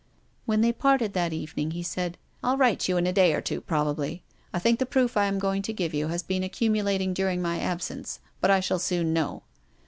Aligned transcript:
When 0.47 0.61
they 0.61 0.73
parted 0.73 1.13
that 1.13 1.31
evening, 1.31 1.69
he 1.77 1.83
said," 1.83 2.17
I'll 2.43 2.57
write 2.57 2.79
to 2.79 2.91
you 2.91 2.97
in 2.97 3.05
a 3.05 3.13
day 3.13 3.35
or 3.35 3.39
two 3.41 3.61
probably. 3.61 4.23
I 4.51 4.57
think 4.57 4.79
the 4.79 4.87
proof 4.87 5.15
I 5.15 5.25
am 5.25 5.37
going 5.37 5.61
to 5.61 5.73
give 5.73 5.93
you 5.93 6.07
has 6.07 6.23
been 6.23 6.41
accumulating 6.43 7.13
during 7.13 7.39
my 7.39 7.59
absence. 7.59 8.19
But 8.39 8.49
I 8.49 8.61
shall 8.61 8.79
.soon 8.79 9.13
know." 9.13 9.43